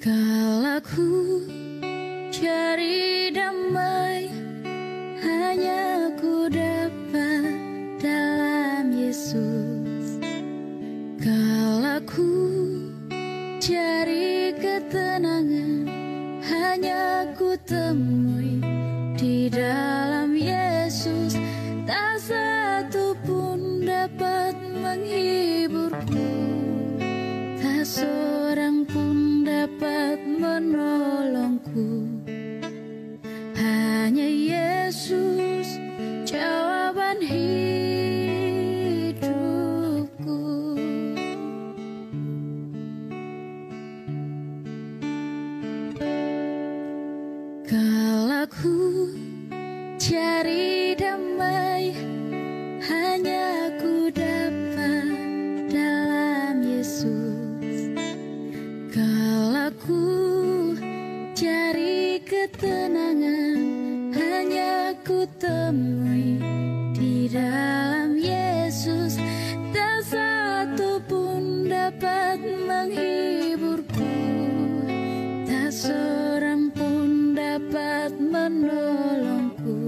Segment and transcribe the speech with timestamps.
[0.00, 1.44] Kalau ku
[2.32, 4.32] cari damai
[5.20, 7.52] Hanya ku dapat
[8.00, 10.16] dalam Yesus.
[11.20, 12.32] Kalau ku
[13.60, 15.84] cari ketenangan
[16.48, 18.56] Hanya ku temui
[19.20, 21.36] di dalam Yesus.
[21.84, 25.49] Tak satu pun dapat menghiburku
[48.60, 48.76] ku
[50.04, 51.86] cari damai
[78.20, 79.80] menolongku.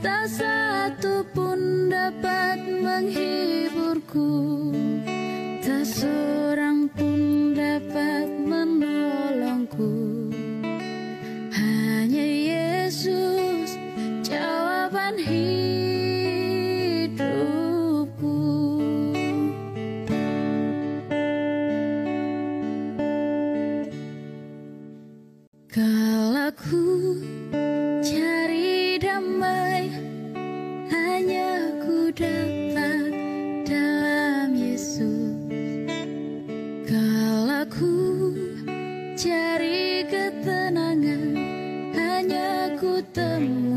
[0.00, 4.32] Tak satu pun dapat menghiburku.
[5.60, 9.92] Tak seorang pun dapat menolongku.
[11.52, 13.76] Hanya Yesus
[14.24, 15.60] jawaban hidupku.
[25.68, 27.20] Kalau ku
[43.00, 43.69] Hanya ku